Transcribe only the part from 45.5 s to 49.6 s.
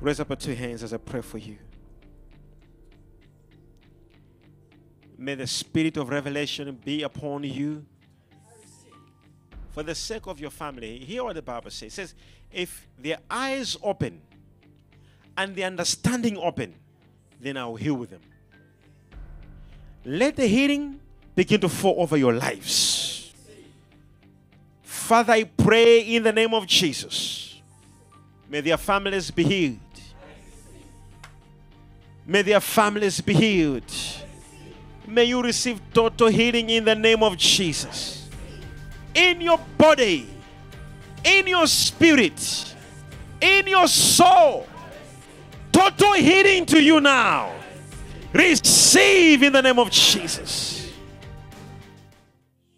Total healing to you now. Receive in